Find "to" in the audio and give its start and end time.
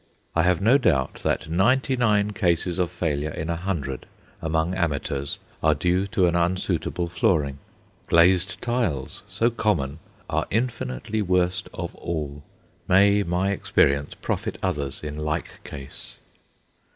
6.07-6.25